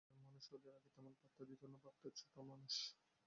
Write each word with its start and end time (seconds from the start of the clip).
এলাকার 0.03 0.23
মানুষ 0.23 0.45
ওদের 0.55 0.73
আগে 0.75 0.89
তেমন 0.95 1.13
পাত্তা 1.19 1.43
দিত 1.49 1.61
না, 1.63 1.77
ভাবত 1.83 2.03
ছোট 2.19 2.35
মানুষ। 2.49 2.73